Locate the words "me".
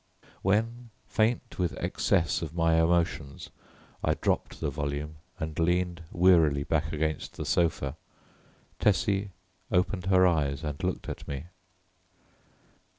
11.27-11.45